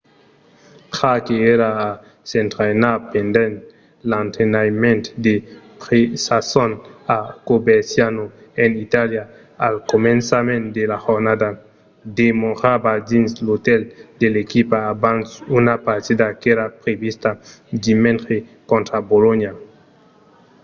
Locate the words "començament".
9.93-10.63